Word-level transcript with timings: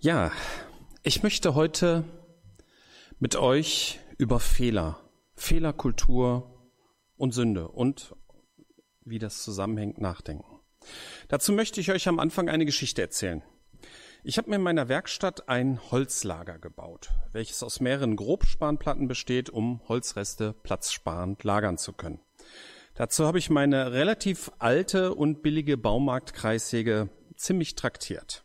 Ja, 0.00 0.30
ich 1.02 1.24
möchte 1.24 1.56
heute 1.56 2.04
mit 3.18 3.34
euch 3.34 3.98
über 4.16 4.38
Fehler, 4.38 5.00
Fehlerkultur 5.34 6.70
und 7.16 7.34
Sünde 7.34 7.66
und 7.66 8.14
wie 9.04 9.18
das 9.18 9.42
zusammenhängt 9.42 10.00
nachdenken. 10.00 10.60
Dazu 11.26 11.52
möchte 11.52 11.80
ich 11.80 11.90
euch 11.90 12.06
am 12.06 12.20
Anfang 12.20 12.48
eine 12.48 12.64
Geschichte 12.64 13.02
erzählen. 13.02 13.42
Ich 14.22 14.38
habe 14.38 14.50
mir 14.50 14.56
in 14.56 14.62
meiner 14.62 14.88
Werkstatt 14.88 15.48
ein 15.48 15.80
Holzlager 15.90 16.60
gebaut, 16.60 17.10
welches 17.32 17.64
aus 17.64 17.80
mehreren 17.80 18.14
Grobspanplatten 18.14 19.08
besteht, 19.08 19.50
um 19.50 19.80
Holzreste 19.88 20.52
platzsparend 20.52 21.42
lagern 21.42 21.76
zu 21.76 21.92
können. 21.92 22.20
Dazu 22.94 23.26
habe 23.26 23.38
ich 23.38 23.50
meine 23.50 23.90
relativ 23.90 24.52
alte 24.60 25.12
und 25.16 25.42
billige 25.42 25.76
Baumarktkreissäge 25.76 27.08
ziemlich 27.34 27.74
traktiert. 27.74 28.44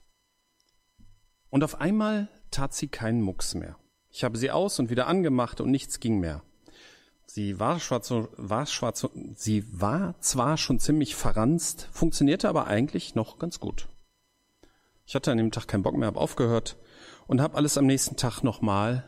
Und 1.53 1.63
auf 1.63 1.79
einmal 1.79 2.29
tat 2.49 2.73
sie 2.73 2.87
keinen 2.87 3.21
Mucks 3.21 3.53
mehr. 3.53 3.77
Ich 4.09 4.23
habe 4.23 4.39
sie 4.39 4.49
aus 4.49 4.79
und 4.79 4.89
wieder 4.89 5.05
angemacht 5.05 5.61
und 5.61 5.69
nichts 5.69 5.99
ging 5.99 6.19
mehr. 6.19 6.41
Sie 7.27 7.59
war, 7.59 7.79
schwarz, 7.79 8.09
war 8.09 8.65
schwarz, 8.65 9.07
sie 9.35 9.63
war 9.71 10.19
zwar 10.19 10.57
schon 10.57 10.79
ziemlich 10.79 11.13
verranzt, 11.13 11.89
funktionierte 11.91 12.49
aber 12.49 12.65
eigentlich 12.65 13.13
noch 13.13 13.37
ganz 13.37 13.59
gut. 13.59 13.87
Ich 15.05 15.13
hatte 15.13 15.31
an 15.31 15.37
dem 15.37 15.51
Tag 15.51 15.67
keinen 15.67 15.83
Bock 15.83 15.95
mehr, 15.95 16.07
habe 16.07 16.19
aufgehört 16.19 16.75
und 17.27 17.39
habe 17.39 17.55
alles 17.55 17.77
am 17.77 17.85
nächsten 17.85 18.15
Tag 18.15 18.41
nochmal 18.41 19.03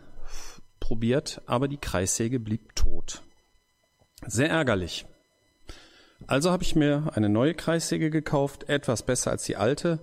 probiert, 0.79 1.41
aber 1.47 1.67
die 1.67 1.79
Kreissäge 1.79 2.39
blieb 2.39 2.75
tot. 2.75 3.23
Sehr 4.23 4.51
ärgerlich. 4.51 5.07
Also 6.27 6.51
habe 6.51 6.61
ich 6.61 6.75
mir 6.75 7.11
eine 7.15 7.27
neue 7.27 7.55
Kreissäge 7.55 8.11
gekauft, 8.11 8.69
etwas 8.69 9.01
besser 9.01 9.31
als 9.31 9.45
die 9.45 9.55
alte 9.55 9.99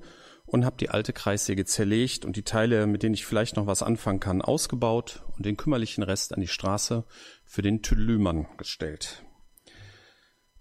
und 0.52 0.66
habe 0.66 0.76
die 0.76 0.90
alte 0.90 1.14
Kreissäge 1.14 1.64
zerlegt 1.64 2.26
und 2.26 2.36
die 2.36 2.42
Teile, 2.42 2.86
mit 2.86 3.02
denen 3.02 3.14
ich 3.14 3.24
vielleicht 3.24 3.56
noch 3.56 3.66
was 3.66 3.82
anfangen 3.82 4.20
kann, 4.20 4.42
ausgebaut 4.42 5.24
und 5.36 5.46
den 5.46 5.56
kümmerlichen 5.56 6.04
Rest 6.04 6.34
an 6.34 6.40
die 6.40 6.46
Straße 6.46 7.04
für 7.44 7.62
den 7.62 7.80
Tülümann 7.80 8.46
gestellt. 8.58 9.24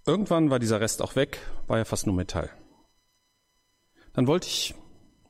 Irgendwann 0.07 0.49
war 0.49 0.59
dieser 0.59 0.79
Rest 0.79 1.01
auch 1.01 1.17
weg, 1.17 1.39
war 1.67 1.77
ja 1.77 1.83
fast 1.83 2.07
nur 2.07 2.15
Metall. 2.15 2.49
Dann 4.13 4.27
wollte 4.27 4.47
ich 4.47 4.75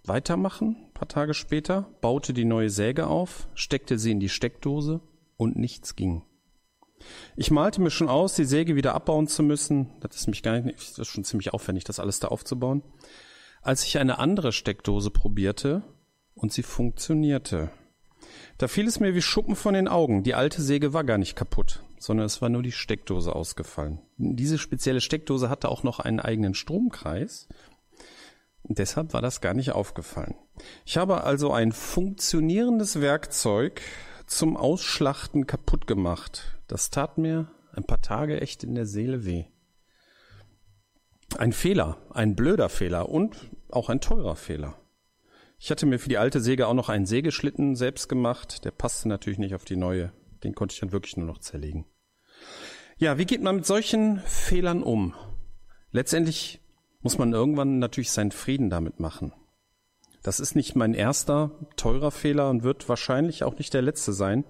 weitermachen, 0.04 0.78
ein 0.90 0.94
paar 0.94 1.08
Tage 1.08 1.34
später, 1.34 1.90
baute 2.00 2.32
die 2.32 2.46
neue 2.46 2.70
Säge 2.70 3.08
auf, 3.08 3.48
steckte 3.56 3.98
sie 3.98 4.12
in 4.12 4.20
die 4.20 4.30
Steckdose 4.30 5.02
und 5.38 5.56
nichts 5.56 5.96
ging. 5.96 6.24
Ich 7.36 7.50
malte 7.50 7.82
mir 7.82 7.90
schon 7.90 8.10
aus, 8.10 8.36
die 8.36 8.46
Säge 8.46 8.76
wieder 8.76 8.94
abbauen 8.94 9.28
zu 9.28 9.42
müssen. 9.42 9.90
Das 10.02 10.16
ist 10.16 10.28
mich 10.28 10.44
gar 10.44 10.60
nicht, 10.60 10.78
das 10.78 11.00
ist 11.00 11.08
schon 11.08 11.24
ziemlich 11.24 11.52
aufwendig, 11.52 11.84
das 11.84 12.00
alles 12.00 12.20
da 12.20 12.28
aufzubauen 12.28 12.84
als 13.62 13.84
ich 13.86 14.00
eine 14.00 14.20
andere 14.20 14.52
Steckdose 14.52 15.12
probierte 15.12 15.84
und 16.34 16.52
sie 16.52 16.64
funktionierte. 16.64 17.72
Da 18.58 18.68
fiel 18.68 18.88
es 18.88 19.00
mir 19.00 19.16
wie 19.16 19.22
Schuppen 19.22 19.56
von 19.56 19.74
den 19.74 19.88
Augen. 19.88 20.24
Die 20.24 20.36
alte 20.36 20.62
Säge 20.62 20.94
war 20.94 21.04
gar 21.04 21.18
nicht 21.18 21.36
kaputt, 21.36 21.84
sondern 21.98 22.26
es 22.26 22.42
war 22.42 22.50
nur 22.50 22.64
die 22.64 22.72
Steckdose 22.72 23.36
ausgefallen. 23.36 24.00
Diese 24.18 24.58
spezielle 24.58 25.02
Steckdose 25.02 25.50
hatte 25.50 25.70
auch 25.70 25.84
noch 25.84 26.00
einen 26.00 26.20
eigenen 26.20 26.54
Stromkreis. 26.54 27.48
Deshalb 28.64 29.14
war 29.14 29.22
das 29.22 29.42
gar 29.42 29.54
nicht 29.54 29.72
aufgefallen. 29.72 30.36
Ich 30.86 30.98
habe 30.98 31.24
also 31.24 31.52
ein 31.52 31.72
funktionierendes 31.72 33.02
Werkzeug 33.02 33.82
zum 34.28 34.56
Ausschlachten 34.56 35.48
kaputt 35.48 35.88
gemacht. 35.88 36.58
Das 36.68 36.90
tat 36.90 37.18
mir 37.18 37.52
ein 37.74 37.84
paar 37.84 38.02
Tage 38.02 38.40
echt 38.40 38.64
in 38.64 38.76
der 38.76 38.86
Seele 38.86 39.26
weh. 39.26 39.46
Ein 41.38 41.54
Fehler, 41.54 41.98
ein 42.12 42.36
blöder 42.36 42.70
Fehler 42.70 43.10
und 43.10 43.50
auch 43.70 43.90
ein 43.90 44.02
teurer 44.02 44.36
Fehler. 44.36 44.78
Ich 45.58 45.72
hatte 45.72 45.86
mir 45.86 46.00
für 46.00 46.10
die 46.10 46.18
alte 46.18 46.42
Säge 46.42 46.68
auch 46.68 46.74
noch 46.74 46.90
einen 46.90 47.06
Sägeschlitten 47.06 47.76
selbst 47.76 48.10
gemacht. 48.10 48.66
Der 48.66 48.72
passte 48.72 49.08
natürlich 49.08 49.40
nicht 49.40 49.56
auf 49.56 49.64
die 49.64 49.76
neue. 49.76 50.12
Den 50.44 50.56
konnte 50.56 50.74
ich 50.74 50.80
dann 50.80 50.92
wirklich 50.92 51.18
nur 51.18 51.28
noch 51.28 51.40
zerlegen. 51.40 51.86
Ja, 52.98 53.18
wie 53.18 53.26
geht 53.26 53.42
man 53.42 53.58
mit 53.58 53.66
solchen 53.66 54.20
Fehlern 54.20 54.84
um? 54.84 55.14
Letztendlich 55.92 56.62
muss 57.02 57.18
man 57.18 57.34
irgendwann 57.34 57.80
natürlich 57.80 58.12
seinen 58.12 58.32
Frieden 58.32 58.70
damit 58.70 59.00
machen. 59.00 59.34
Das 60.24 60.40
ist 60.40 60.56
nicht 60.56 60.76
mein 60.76 60.94
erster 60.94 61.52
teurer 61.76 62.12
Fehler 62.12 62.50
und 62.50 62.64
wird 62.64 62.88
wahrscheinlich 62.90 63.44
auch 63.44 63.58
nicht 63.58 63.74
der 63.74 63.82
letzte 63.82 64.14
sein, 64.14 64.46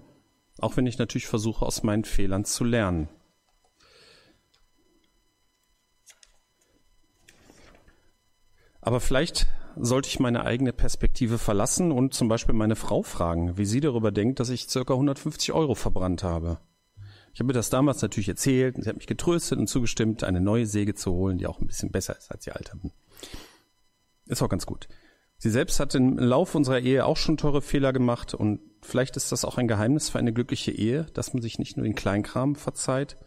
auch 0.60 0.76
wenn 0.76 0.86
ich 0.86 0.98
natürlich 0.98 1.28
versuche, 1.28 1.66
aus 1.66 1.84
meinen 1.84 2.04
Fehlern 2.04 2.44
zu 2.44 2.64
lernen. 2.64 3.10
Aber 8.82 9.00
vielleicht 9.00 9.48
sollte 9.78 10.10
ich 10.10 10.20
meine 10.20 10.44
eigene 10.44 10.74
Perspektive 10.74 11.38
verlassen 11.38 11.92
und 11.92 12.14
zum 12.14 12.28
Beispiel 12.28 12.56
meine 12.56 12.76
Frau 12.76 13.04
fragen, 13.04 13.58
wie 13.58 13.66
sie 13.66 13.80
darüber 13.80 14.12
denkt, 14.12 14.40
dass 14.40 14.50
ich 14.50 14.68
circa 14.68 14.94
150 14.94 15.54
Euro 15.54 15.76
verbrannt 15.76 16.24
habe. 16.24 16.60
Ich 17.34 17.40
habe 17.40 17.52
ihr 17.52 17.54
das 17.54 17.70
damals 17.70 18.02
natürlich 18.02 18.28
erzählt 18.28 18.76
und 18.76 18.84
sie 18.84 18.90
hat 18.90 18.98
mich 18.98 19.08
getröstet 19.08 19.58
und 19.58 19.68
zugestimmt, 19.68 20.24
eine 20.24 20.42
neue 20.42 20.66
Säge 20.66 20.96
zu 20.96 21.14
holen, 21.14 21.38
die 21.38 21.48
auch 21.48 21.62
ein 21.62 21.68
bisschen 21.68 21.92
besser 21.92 22.18
ist 22.18 22.32
als 22.32 22.44
die 22.44 22.52
alte. 22.52 22.78
Ist 24.26 24.42
auch 24.42 24.50
ganz 24.50 24.66
gut. 24.66 24.90
Sie 25.38 25.50
selbst 25.50 25.80
hat 25.80 25.96
im 25.96 26.20
Laufe 26.20 26.58
unserer 26.58 26.80
Ehe 26.80 27.06
auch 27.06 27.18
schon 27.18 27.38
teure 27.38 27.62
Fehler 27.62 27.94
gemacht 27.94 28.34
und 28.34 28.60
vielleicht 28.82 29.16
ist 29.18 29.32
das 29.32 29.46
auch 29.46 29.58
ein 29.58 29.68
Geheimnis 29.68 30.10
für 30.10 30.20
eine 30.20 30.34
glückliche 30.34 30.72
Ehe, 30.72 31.06
dass 31.14 31.34
man 31.34 31.42
sich 31.42 31.58
nicht 31.58 31.78
nur 31.78 31.84
den 31.84 31.96
Kleinkram 31.96 32.56
verzeiht, 32.56 33.18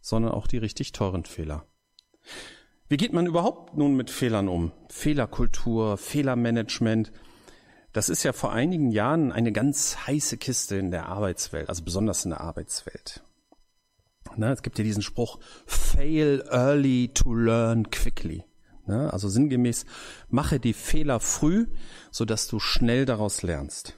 sondern 0.00 0.32
auch 0.32 0.46
die 0.46 0.58
richtig 0.58 0.92
teuren 0.92 1.24
Fehler. 1.24 1.66
Wie 2.88 2.96
geht 2.96 3.12
man 3.12 3.26
überhaupt 3.26 3.76
nun 3.76 3.96
mit 3.96 4.10
Fehlern 4.10 4.48
um? 4.48 4.70
Fehlerkultur, 4.90 5.96
Fehlermanagement. 5.96 7.10
Das 7.92 8.08
ist 8.08 8.22
ja 8.22 8.32
vor 8.32 8.52
einigen 8.52 8.92
Jahren 8.92 9.32
eine 9.32 9.50
ganz 9.50 10.06
heiße 10.06 10.36
Kiste 10.36 10.76
in 10.76 10.92
der 10.92 11.08
Arbeitswelt, 11.08 11.68
also 11.68 11.82
besonders 11.82 12.24
in 12.24 12.30
der 12.30 12.42
Arbeitswelt. 12.42 13.24
Na, 14.36 14.52
es 14.52 14.62
gibt 14.62 14.78
ja 14.78 14.84
diesen 14.84 15.02
Spruch, 15.02 15.40
fail 15.66 16.44
early 16.48 17.10
to 17.12 17.34
learn 17.34 17.90
quickly. 17.90 18.44
Na, 18.86 19.10
also 19.10 19.28
sinngemäß, 19.28 19.84
mache 20.28 20.60
die 20.60 20.72
Fehler 20.74 21.18
früh, 21.18 21.66
sodass 22.12 22.46
du 22.46 22.60
schnell 22.60 23.04
daraus 23.04 23.42
lernst. 23.42 23.94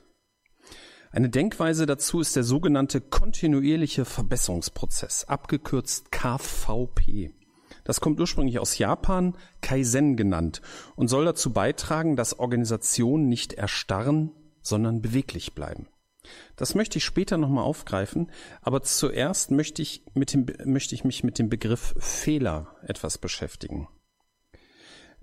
Eine 1.10 1.28
Denkweise 1.28 1.84
dazu 1.84 2.20
ist 2.20 2.36
der 2.36 2.44
sogenannte 2.44 3.02
kontinuierliche 3.02 4.06
Verbesserungsprozess, 4.06 5.24
abgekürzt 5.24 6.10
KVP. 6.10 7.34
Das 7.84 8.00
kommt 8.00 8.20
ursprünglich 8.20 8.58
aus 8.58 8.78
Japan, 8.78 9.36
Kaizen 9.60 10.16
genannt, 10.16 10.60
und 10.96 11.08
soll 11.08 11.24
dazu 11.24 11.52
beitragen, 11.52 12.16
dass 12.16 12.38
Organisationen 12.38 13.28
nicht 13.28 13.52
erstarren, 13.54 14.32
sondern 14.62 15.02
beweglich 15.02 15.54
bleiben. 15.54 15.88
Das 16.56 16.74
möchte 16.74 16.98
ich 16.98 17.04
später 17.04 17.38
nochmal 17.38 17.64
aufgreifen, 17.64 18.30
aber 18.60 18.82
zuerst 18.82 19.50
möchte 19.50 19.82
ich, 19.82 20.04
mit 20.14 20.32
dem, 20.32 20.46
möchte 20.64 20.94
ich 20.94 21.04
mich 21.04 21.24
mit 21.24 21.38
dem 21.38 21.48
Begriff 21.48 21.94
Fehler 21.98 22.76
etwas 22.82 23.18
beschäftigen. 23.18 23.88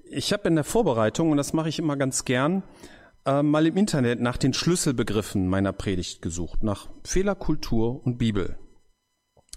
Ich 0.03 0.33
habe 0.33 0.47
in 0.47 0.56
der 0.56 0.63
Vorbereitung, 0.63 1.31
und 1.31 1.38
das 1.38 1.53
mache 1.53 1.69
ich 1.69 1.79
immer 1.79 1.97
ganz 1.97 2.25
gern, 2.25 2.63
äh, 3.25 3.44
mal 3.44 3.66
im 3.66 3.77
Internet 3.77 4.19
nach 4.22 4.38
den 4.38 4.53
Schlüsselbegriffen 4.53 5.47
meiner 5.47 5.73
Predigt 5.73 6.22
gesucht, 6.22 6.63
nach 6.63 6.89
Fehlerkultur 7.03 8.06
und 8.06 8.17
Bibel. 8.17 8.57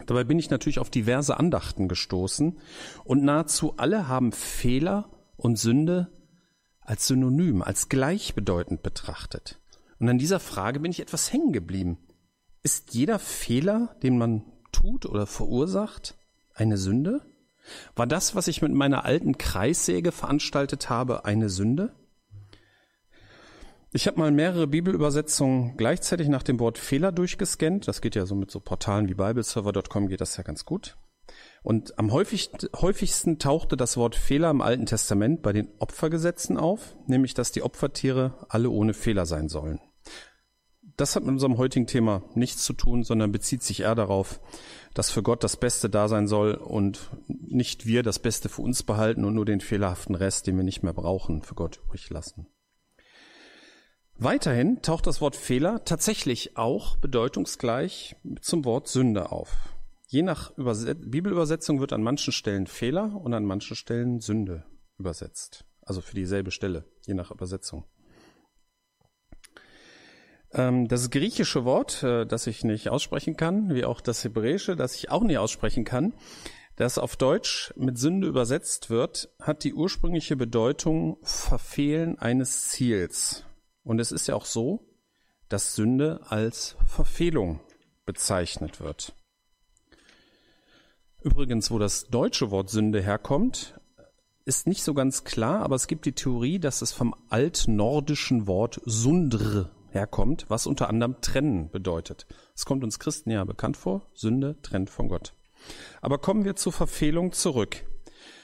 Dabei 0.06 0.24
bin 0.24 0.38
ich 0.38 0.50
natürlich 0.50 0.78
auf 0.78 0.90
diverse 0.90 1.38
Andachten 1.38 1.88
gestoßen 1.88 2.58
und 3.04 3.24
nahezu 3.24 3.74
alle 3.76 4.08
haben 4.08 4.32
Fehler 4.32 5.10
und 5.36 5.58
Sünde 5.58 6.10
als 6.80 7.06
Synonym, 7.06 7.62
als 7.62 7.88
gleichbedeutend 7.88 8.82
betrachtet. 8.82 9.60
Und 9.98 10.08
an 10.08 10.18
dieser 10.18 10.40
Frage 10.40 10.80
bin 10.80 10.90
ich 10.90 11.00
etwas 11.00 11.32
hängen 11.32 11.52
geblieben. 11.52 11.98
Ist 12.62 12.94
jeder 12.94 13.18
Fehler, 13.18 13.96
den 14.02 14.18
man 14.18 14.42
tut 14.72 15.06
oder 15.06 15.26
verursacht, 15.26 16.16
eine 16.54 16.78
Sünde? 16.78 17.22
War 17.94 18.06
das, 18.06 18.34
was 18.34 18.48
ich 18.48 18.62
mit 18.62 18.72
meiner 18.72 19.04
alten 19.04 19.36
Kreissäge 19.36 20.12
veranstaltet 20.12 20.88
habe, 20.88 21.24
eine 21.24 21.50
Sünde? 21.50 21.94
Ich 23.90 24.06
habe 24.06 24.18
mal 24.18 24.30
mehrere 24.30 24.66
Bibelübersetzungen 24.66 25.78
gleichzeitig 25.78 26.28
nach 26.28 26.42
dem 26.42 26.60
Wort 26.60 26.76
Fehler 26.76 27.10
durchgescannt. 27.10 27.88
Das 27.88 28.02
geht 28.02 28.16
ja 28.16 28.26
so 28.26 28.34
mit 28.34 28.50
so 28.50 28.60
Portalen 28.60 29.08
wie 29.08 29.14
bibleserver.com 29.14 30.08
geht 30.08 30.20
das 30.20 30.36
ja 30.36 30.42
ganz 30.42 30.66
gut. 30.66 30.98
Und 31.62 31.98
am 31.98 32.12
häufigsten, 32.12 32.68
häufigsten 32.76 33.38
tauchte 33.38 33.78
das 33.78 33.96
Wort 33.96 34.14
Fehler 34.14 34.50
im 34.50 34.60
Alten 34.60 34.84
Testament 34.84 35.40
bei 35.42 35.54
den 35.54 35.68
Opfergesetzen 35.78 36.58
auf, 36.58 36.96
nämlich 37.06 37.32
dass 37.32 37.50
die 37.50 37.62
Opfertiere 37.62 38.46
alle 38.50 38.68
ohne 38.68 38.92
Fehler 38.92 39.24
sein 39.24 39.48
sollen. 39.48 39.80
Das 40.98 41.16
hat 41.16 41.22
mit 41.22 41.32
unserem 41.32 41.56
heutigen 41.56 41.86
Thema 41.86 42.24
nichts 42.34 42.64
zu 42.64 42.74
tun, 42.74 43.04
sondern 43.04 43.32
bezieht 43.32 43.62
sich 43.62 43.80
eher 43.80 43.94
darauf, 43.94 44.40
dass 44.94 45.10
für 45.10 45.22
Gott 45.22 45.44
das 45.44 45.56
Beste 45.56 45.88
da 45.88 46.08
sein 46.08 46.26
soll 46.26 46.54
und 46.54 47.10
nicht 47.26 47.86
wir 47.86 48.02
das 48.02 48.18
Beste 48.18 48.48
für 48.50 48.62
uns 48.62 48.82
behalten 48.82 49.24
und 49.24 49.34
nur 49.34 49.44
den 49.46 49.60
fehlerhaften 49.60 50.14
Rest, 50.14 50.46
den 50.46 50.56
wir 50.56 50.64
nicht 50.64 50.82
mehr 50.82 50.92
brauchen, 50.94 51.42
für 51.42 51.54
Gott 51.54 51.80
übrig 51.86 52.10
lassen. 52.10 52.48
Weiterhin 54.20 54.82
taucht 54.82 55.06
das 55.06 55.20
Wort 55.20 55.36
Fehler 55.36 55.84
tatsächlich 55.84 56.56
auch 56.56 56.96
bedeutungsgleich 56.96 58.16
zum 58.40 58.64
Wort 58.64 58.88
Sünde 58.88 59.30
auf. 59.30 59.56
Je 60.08 60.22
nach 60.22 60.56
Überset 60.58 61.08
Bibelübersetzung 61.08 61.78
wird 61.78 61.92
an 61.92 62.02
manchen 62.02 62.32
Stellen 62.32 62.66
Fehler 62.66 63.14
und 63.14 63.32
an 63.32 63.44
manchen 63.44 63.76
Stellen 63.76 64.18
Sünde 64.18 64.64
übersetzt. 64.98 65.64
Also 65.82 66.00
für 66.00 66.16
dieselbe 66.16 66.50
Stelle, 66.50 66.84
je 67.06 67.14
nach 67.14 67.30
Übersetzung. 67.30 67.84
Ähm, 70.52 70.88
das 70.88 71.10
griechische 71.10 71.64
Wort, 71.64 72.02
äh, 72.02 72.26
das 72.26 72.48
ich 72.48 72.64
nicht 72.64 72.88
aussprechen 72.88 73.36
kann, 73.36 73.72
wie 73.72 73.84
auch 73.84 74.00
das 74.00 74.24
hebräische, 74.24 74.74
das 74.74 74.96
ich 74.96 75.12
auch 75.12 75.22
nicht 75.22 75.38
aussprechen 75.38 75.84
kann, 75.84 76.12
das 76.74 76.98
auf 76.98 77.16
Deutsch 77.16 77.72
mit 77.76 77.98
Sünde 77.98 78.26
übersetzt 78.26 78.90
wird, 78.90 79.32
hat 79.40 79.62
die 79.62 79.74
ursprüngliche 79.74 80.34
Bedeutung 80.34 81.18
Verfehlen 81.22 82.18
eines 82.18 82.68
Ziels. 82.68 83.44
Und 83.88 84.00
es 84.00 84.12
ist 84.12 84.28
ja 84.28 84.34
auch 84.34 84.44
so, 84.44 84.84
dass 85.48 85.74
Sünde 85.74 86.20
als 86.28 86.76
Verfehlung 86.84 87.60
bezeichnet 88.04 88.82
wird. 88.82 89.14
Übrigens, 91.22 91.70
wo 91.70 91.78
das 91.78 92.08
deutsche 92.08 92.50
Wort 92.50 92.68
Sünde 92.68 93.00
herkommt, 93.00 93.80
ist 94.44 94.66
nicht 94.66 94.82
so 94.82 94.92
ganz 94.92 95.24
klar, 95.24 95.60
aber 95.60 95.74
es 95.74 95.86
gibt 95.86 96.04
die 96.04 96.12
Theorie, 96.12 96.58
dass 96.58 96.82
es 96.82 96.92
vom 96.92 97.14
altnordischen 97.30 98.46
Wort 98.46 98.78
sundr 98.84 99.70
herkommt, 99.88 100.44
was 100.50 100.66
unter 100.66 100.90
anderem 100.90 101.22
trennen 101.22 101.70
bedeutet. 101.70 102.26
Es 102.54 102.66
kommt 102.66 102.84
uns 102.84 102.98
Christen 102.98 103.30
ja 103.30 103.42
bekannt 103.44 103.78
vor, 103.78 104.06
Sünde 104.12 104.60
trennt 104.60 104.90
von 104.90 105.08
Gott. 105.08 105.32
Aber 106.02 106.18
kommen 106.18 106.44
wir 106.44 106.56
zur 106.56 106.74
Verfehlung 106.74 107.32
zurück. 107.32 107.86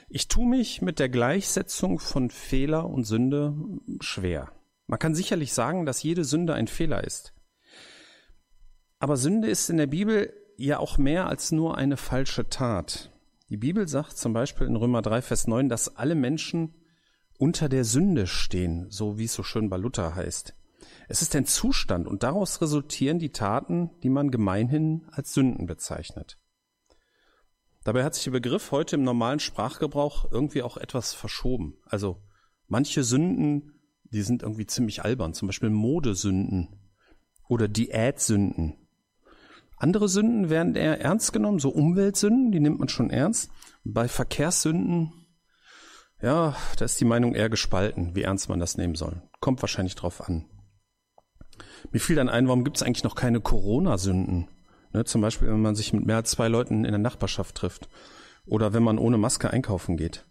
Ich 0.08 0.26
tue 0.26 0.48
mich 0.48 0.80
mit 0.80 0.98
der 0.98 1.10
Gleichsetzung 1.10 1.98
von 1.98 2.30
Fehler 2.30 2.88
und 2.88 3.04
Sünde 3.04 3.54
schwer. 4.00 4.50
Man 4.86 4.98
kann 4.98 5.14
sicherlich 5.14 5.52
sagen, 5.52 5.86
dass 5.86 6.02
jede 6.02 6.24
Sünde 6.24 6.54
ein 6.54 6.66
Fehler 6.66 7.04
ist. 7.04 7.34
Aber 8.98 9.16
Sünde 9.16 9.48
ist 9.48 9.70
in 9.70 9.76
der 9.76 9.86
Bibel 9.86 10.32
ja 10.56 10.78
auch 10.78 10.98
mehr 10.98 11.26
als 11.26 11.52
nur 11.52 11.76
eine 11.76 11.96
falsche 11.96 12.48
Tat. 12.48 13.10
Die 13.48 13.56
Bibel 13.56 13.88
sagt 13.88 14.16
zum 14.16 14.32
Beispiel 14.32 14.66
in 14.66 14.76
Römer 14.76 15.02
3, 15.02 15.22
Vers 15.22 15.46
9, 15.46 15.68
dass 15.68 15.96
alle 15.96 16.14
Menschen 16.14 16.74
unter 17.38 17.68
der 17.68 17.84
Sünde 17.84 18.26
stehen, 18.26 18.90
so 18.90 19.18
wie 19.18 19.24
es 19.24 19.34
so 19.34 19.42
schön 19.42 19.68
bei 19.68 19.76
Luther 19.76 20.14
heißt. 20.14 20.54
Es 21.08 21.22
ist 21.22 21.34
ein 21.36 21.46
Zustand 21.46 22.06
und 22.06 22.22
daraus 22.22 22.60
resultieren 22.60 23.18
die 23.18 23.32
Taten, 23.32 23.90
die 24.02 24.10
man 24.10 24.30
gemeinhin 24.30 25.06
als 25.10 25.34
Sünden 25.34 25.66
bezeichnet. 25.66 26.38
Dabei 27.84 28.04
hat 28.04 28.14
sich 28.14 28.24
der 28.24 28.30
Begriff 28.30 28.70
heute 28.70 28.96
im 28.96 29.02
normalen 29.02 29.40
Sprachgebrauch 29.40 30.30
irgendwie 30.30 30.62
auch 30.62 30.78
etwas 30.78 31.12
verschoben. 31.12 31.76
Also 31.84 32.22
manche 32.66 33.04
Sünden, 33.04 33.72
die 34.04 34.22
sind 34.22 34.42
irgendwie 34.42 34.66
ziemlich 34.66 35.04
albern, 35.04 35.34
zum 35.34 35.48
Beispiel 35.48 35.70
Modesünden 35.70 36.68
oder 37.48 37.68
Diätsünden 37.68 38.74
andere 39.84 40.08
Sünden 40.08 40.50
werden 40.50 40.76
eher 40.76 41.00
ernst 41.00 41.32
genommen, 41.32 41.58
so 41.58 41.68
Umweltsünden, 41.68 42.52
die 42.52 42.60
nimmt 42.60 42.78
man 42.78 42.88
schon 42.88 43.10
ernst. 43.10 43.50
Bei 43.84 44.08
Verkehrssünden, 44.08 45.12
ja, 46.22 46.56
da 46.78 46.84
ist 46.84 47.00
die 47.00 47.04
Meinung 47.04 47.34
eher 47.34 47.50
gespalten, 47.50 48.14
wie 48.14 48.22
ernst 48.22 48.48
man 48.48 48.60
das 48.60 48.78
nehmen 48.78 48.94
soll. 48.94 49.22
Kommt 49.40 49.60
wahrscheinlich 49.62 49.94
drauf 49.94 50.26
an. 50.26 50.46
Mir 51.92 52.00
fiel 52.00 52.16
dann 52.16 52.28
ein, 52.30 52.46
warum 52.46 52.64
gibt 52.64 52.78
es 52.78 52.82
eigentlich 52.82 53.04
noch 53.04 53.14
keine 53.14 53.40
Corona-Sünden? 53.40 54.48
Ne, 54.92 55.04
zum 55.04 55.20
Beispiel, 55.20 55.48
wenn 55.48 55.60
man 55.60 55.74
sich 55.74 55.92
mit 55.92 56.06
mehr 56.06 56.16
als 56.16 56.30
zwei 56.30 56.48
Leuten 56.48 56.84
in 56.84 56.92
der 56.92 56.98
Nachbarschaft 56.98 57.54
trifft. 57.54 57.88
Oder 58.46 58.72
wenn 58.72 58.82
man 58.82 58.98
ohne 58.98 59.18
Maske 59.18 59.50
einkaufen 59.50 59.96
geht. 59.96 60.26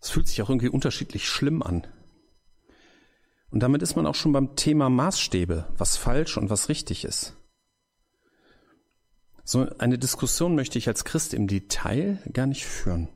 Es 0.00 0.10
fühlt 0.10 0.26
sich 0.26 0.42
auch 0.42 0.48
irgendwie 0.48 0.68
unterschiedlich 0.68 1.28
schlimm 1.28 1.62
an. 1.62 1.86
Und 3.56 3.60
damit 3.60 3.80
ist 3.80 3.96
man 3.96 4.06
auch 4.06 4.14
schon 4.14 4.32
beim 4.32 4.54
Thema 4.54 4.90
Maßstäbe, 4.90 5.66
was 5.78 5.96
falsch 5.96 6.36
und 6.36 6.50
was 6.50 6.68
richtig 6.68 7.06
ist. 7.06 7.38
So 9.44 9.66
eine 9.78 9.96
Diskussion 9.96 10.54
möchte 10.54 10.76
ich 10.76 10.88
als 10.88 11.06
Christ 11.06 11.32
im 11.32 11.46
Detail 11.46 12.18
gar 12.34 12.46
nicht 12.46 12.66
führen. 12.66 13.08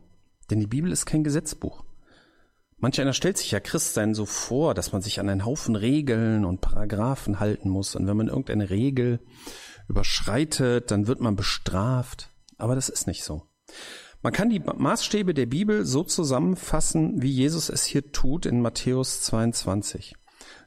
Denn 0.49 0.59
die 0.59 0.67
Bibel 0.67 0.91
ist 0.93 1.05
kein 1.05 1.25
Gesetzbuch. 1.25 1.85
Manch 2.79 2.99
einer 3.03 3.13
stellt 3.13 3.37
sich 3.37 3.51
ja 3.51 3.61
Christsein 3.61 4.15
so 4.15 4.25
vor, 4.25 4.73
dass 4.73 4.93
man 4.93 5.03
sich 5.03 5.21
an 5.21 5.29
einen 5.29 5.45
Haufen 5.45 5.77
Regeln 5.77 6.47
und 6.47 6.63
Paragraphen 6.63 7.39
halten 7.39 7.69
muss. 7.69 7.95
Und 7.95 8.07
wenn 8.07 8.17
man 8.17 8.29
irgendeine 8.29 8.71
Regel 8.71 9.21
überschreitet, 9.89 10.91
dann 10.91 11.07
wird 11.07 11.21
man 11.21 11.37
bestraft. 11.37 12.31
Aber 12.57 12.75
das 12.75 12.89
ist 12.89 13.07
nicht 13.07 13.25
so. 13.25 13.43
Man 14.23 14.33
kann 14.33 14.49
die 14.49 14.61
Maßstäbe 14.61 15.35
der 15.35 15.47
Bibel 15.47 15.85
so 15.85 16.03
zusammenfassen, 16.03 17.21
wie 17.21 17.31
Jesus 17.31 17.69
es 17.69 17.85
hier 17.85 18.11
tut 18.11 18.47
in 18.47 18.63
Matthäus 18.63 19.21
22. 19.21 20.15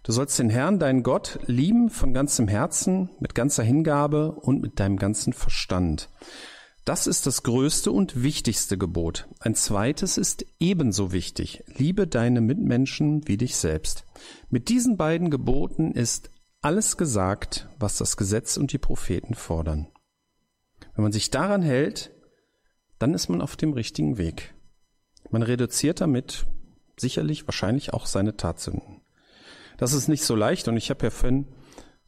Du 0.04 0.12
sollst 0.12 0.38
den 0.38 0.50
Herrn, 0.50 0.80
deinen 0.80 1.02
Gott, 1.02 1.40
lieben 1.46 1.90
von 1.90 2.14
ganzem 2.14 2.50
Herzen, 2.50 3.10
mit 3.20 3.36
ganzer 3.36 3.64
Hingabe 3.64 4.34
und 4.34 4.62
mit 4.62 4.82
deinem 4.82 4.98
ganzen 4.98 5.32
Verstand. 5.32 6.10
Das 6.84 7.08
ist 7.08 7.26
das 7.26 7.44
größte 7.44 7.90
und 7.90 8.22
wichtigste 8.22 8.78
Gebot. 8.78 9.30
Ein 9.40 9.56
zweites 9.56 10.18
ist 10.18 10.46
ebenso 10.60 11.14
wichtig. 11.14 11.64
Liebe 11.68 12.06
deine 12.06 12.42
Mitmenschen 12.42 13.26
wie 13.30 13.38
dich 13.38 13.56
selbst. 13.56 14.04
Mit 14.50 14.68
diesen 14.68 14.98
beiden 14.98 15.30
Geboten 15.30 15.94
ist 15.94 16.30
alles 16.62 16.98
gesagt, 16.98 17.70
was 17.80 17.98
das 17.98 18.18
Gesetz 18.18 18.58
und 18.58 18.74
die 18.74 18.80
Propheten 18.80 19.36
fordern. 19.36 19.88
Wenn 20.96 21.04
man 21.04 21.14
sich 21.14 21.32
daran 21.32 21.62
hält, 21.62 22.12
dann 23.00 23.14
ist 23.14 23.30
man 23.30 23.42
auf 23.42 23.56
dem 23.56 23.72
richtigen 23.72 24.18
Weg. 24.18 24.54
Man 25.30 25.44
reduziert 25.44 26.02
damit 26.02 26.46
sicherlich 26.98 27.48
wahrscheinlich 27.48 27.94
auch 27.94 28.06
seine 28.06 28.36
Tatsünden. 28.36 29.03
Das 29.78 29.94
ist 29.94 30.08
nicht 30.08 30.24
so 30.24 30.36
leicht 30.36 30.68
und 30.68 30.78
ich 30.78 30.90
habe 30.90 31.06
ja 31.06 31.10
vorhin 31.10 31.48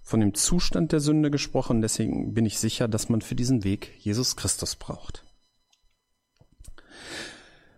von 0.01 0.19
dem 0.19 0.35
Zustand 0.35 0.91
der 0.91 1.00
Sünde 1.00 1.31
gesprochen, 1.31 1.81
deswegen 1.81 2.33
bin 2.33 2.45
ich 2.45 2.59
sicher, 2.59 2.88
dass 2.88 3.09
man 3.09 3.21
für 3.21 3.35
diesen 3.35 3.63
Weg 3.63 3.94
Jesus 4.00 4.35
Christus 4.35 4.75
braucht. 4.75 5.25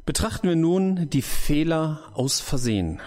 Betrachten 0.05 0.47
wir 0.47 0.55
nun 0.55 1.09
die 1.09 1.21
Fehler 1.21 2.11
aus 2.13 2.39
Versehen. 2.39 3.01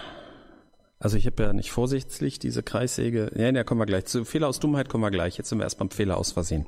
Also 0.99 1.17
ich 1.17 1.25
habe 1.25 1.41
ja 1.41 1.53
nicht 1.53 1.71
vorsichtig 1.71 2.37
diese 2.37 2.61
Kreissäge. 2.61 3.31
Ja, 3.35 3.51
da 3.51 3.63
kommen 3.63 3.81
wir 3.81 3.87
gleich. 3.87 4.05
Zu 4.05 4.23
Fehler 4.23 4.47
aus 4.47 4.59
Dummheit 4.59 4.87
kommen 4.87 5.03
wir 5.03 5.09
gleich. 5.09 5.35
Jetzt 5.35 5.49
sind 5.49 5.57
wir 5.57 5.63
erst 5.63 5.79
beim 5.79 5.89
Fehler 5.89 6.17
aus 6.17 6.31
Versehen. 6.31 6.67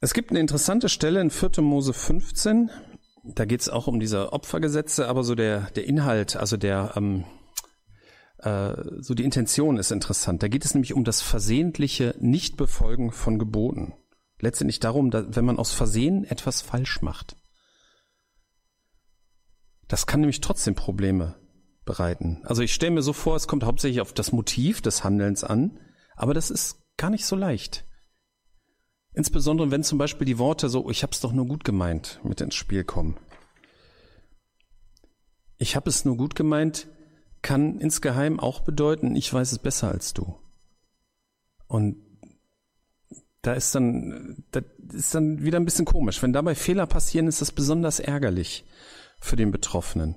Es 0.00 0.12
gibt 0.12 0.30
eine 0.30 0.40
interessante 0.40 0.90
Stelle 0.90 1.22
in 1.22 1.30
4. 1.30 1.62
Mose 1.62 1.94
15. 1.94 2.70
Da 3.24 3.46
geht 3.46 3.62
es 3.62 3.70
auch 3.70 3.86
um 3.86 3.98
diese 3.98 4.32
Opfergesetze, 4.34 5.08
aber 5.08 5.24
so 5.24 5.34
der, 5.34 5.70
der 5.70 5.86
Inhalt, 5.86 6.36
also 6.36 6.58
der, 6.58 6.92
ähm, 6.96 7.20
äh, 7.20 7.35
so 8.38 9.14
die 9.14 9.24
Intention 9.24 9.78
ist 9.78 9.90
interessant. 9.90 10.42
Da 10.42 10.48
geht 10.48 10.64
es 10.64 10.74
nämlich 10.74 10.94
um 10.94 11.04
das 11.04 11.22
versehentliche 11.22 12.14
Nichtbefolgen 12.18 13.10
von 13.10 13.38
Geboten. 13.38 13.94
Letztendlich 14.38 14.80
darum, 14.80 15.10
dass, 15.10 15.34
wenn 15.34 15.46
man 15.46 15.58
aus 15.58 15.72
Versehen 15.72 16.24
etwas 16.24 16.60
falsch 16.60 17.00
macht. 17.00 17.36
Das 19.88 20.06
kann 20.06 20.20
nämlich 20.20 20.40
trotzdem 20.40 20.74
Probleme 20.74 21.36
bereiten. 21.84 22.40
Also 22.44 22.62
ich 22.62 22.74
stelle 22.74 22.92
mir 22.92 23.02
so 23.02 23.12
vor, 23.12 23.36
es 23.36 23.48
kommt 23.48 23.64
hauptsächlich 23.64 24.00
auf 24.00 24.12
das 24.12 24.32
Motiv 24.32 24.82
des 24.82 25.04
Handelns 25.04 25.44
an, 25.44 25.78
aber 26.16 26.34
das 26.34 26.50
ist 26.50 26.82
gar 26.96 27.10
nicht 27.10 27.24
so 27.24 27.36
leicht. 27.36 27.86
Insbesondere 29.14 29.70
wenn 29.70 29.82
zum 29.82 29.96
Beispiel 29.96 30.26
die 30.26 30.38
Worte 30.38 30.68
so, 30.68 30.90
ich 30.90 31.02
hab's 31.02 31.20
doch 31.20 31.32
nur 31.32 31.46
gut 31.46 31.64
gemeint, 31.64 32.20
mit 32.22 32.40
ins 32.42 32.54
Spiel 32.54 32.84
kommen. 32.84 33.16
Ich 35.56 35.74
habe 35.74 35.88
es 35.88 36.04
nur 36.04 36.18
gut 36.18 36.34
gemeint, 36.34 36.88
kann 37.46 37.78
insgeheim 37.78 38.40
auch 38.40 38.58
bedeuten, 38.62 39.14
ich 39.14 39.32
weiß 39.32 39.52
es 39.52 39.60
besser 39.60 39.88
als 39.88 40.12
du. 40.12 40.34
Und 41.68 41.96
da 43.40 43.52
ist 43.52 43.72
dann, 43.72 44.44
das 44.50 44.64
ist 44.92 45.14
dann 45.14 45.44
wieder 45.44 45.60
ein 45.60 45.64
bisschen 45.64 45.84
komisch. 45.84 46.20
Wenn 46.20 46.32
dabei 46.32 46.56
Fehler 46.56 46.86
passieren, 46.86 47.28
ist 47.28 47.40
das 47.40 47.52
besonders 47.52 48.00
ärgerlich 48.00 48.64
für 49.20 49.36
den 49.36 49.52
Betroffenen. 49.52 50.16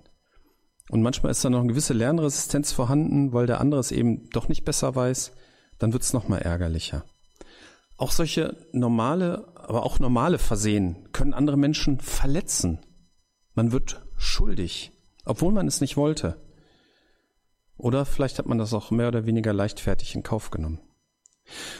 Und 0.89 1.03
manchmal 1.03 1.31
ist 1.31 1.45
da 1.45 1.51
noch 1.51 1.59
eine 1.59 1.67
gewisse 1.67 1.93
Lernresistenz 1.93 2.71
vorhanden, 2.71 3.31
weil 3.31 3.45
der 3.45 3.61
andere 3.61 3.79
es 3.79 3.91
eben 3.91 4.27
doch 4.31 4.49
nicht 4.49 4.65
besser 4.65 4.95
weiß. 4.95 5.31
Dann 5.77 5.93
wird 5.93 6.01
es 6.01 6.13
noch 6.13 6.27
mal 6.27 6.39
ärgerlicher. 6.39 7.05
Auch 7.95 8.11
solche 8.11 8.57
normale, 8.71 9.53
aber 9.55 9.83
auch 9.83 9.99
normale 9.99 10.39
Versehen 10.39 11.09
können 11.11 11.35
andere 11.35 11.57
Menschen 11.57 11.99
verletzen. 11.99 12.79
Man 13.53 13.71
wird 13.71 14.03
schuldig, 14.17 14.93
obwohl 15.25 15.53
man 15.53 15.67
es 15.67 15.79
nicht 15.79 15.95
wollte. 15.95 16.48
Oder 17.79 18.05
vielleicht 18.05 18.39
hat 18.39 18.45
man 18.45 18.57
das 18.57 18.73
auch 18.73 18.91
mehr 18.91 19.07
oder 19.07 19.25
weniger 19.25 19.53
leichtfertig 19.53 20.13
in 20.13 20.21
Kauf 20.21 20.51
genommen. 20.51 20.81